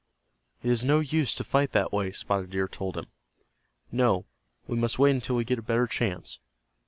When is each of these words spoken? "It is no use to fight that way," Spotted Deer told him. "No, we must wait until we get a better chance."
"It 0.63 0.71
is 0.71 0.83
no 0.83 0.99
use 0.99 1.35
to 1.35 1.43
fight 1.43 1.73
that 1.73 1.93
way," 1.93 2.11
Spotted 2.11 2.49
Deer 2.49 2.67
told 2.67 2.97
him. 2.97 3.05
"No, 3.91 4.25
we 4.65 4.75
must 4.75 4.97
wait 4.97 5.11
until 5.11 5.35
we 5.35 5.43
get 5.45 5.59
a 5.59 5.61
better 5.61 5.85
chance." 5.85 6.39